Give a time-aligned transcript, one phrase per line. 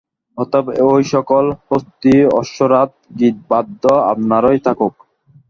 [0.37, 4.93] অতএব এই-সকল হস্তী অশ্ব রথ গীতবাদ্য আপনারই থাকুক।